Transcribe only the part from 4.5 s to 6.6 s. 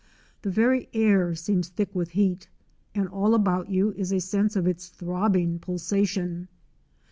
of its throbbing pulsation.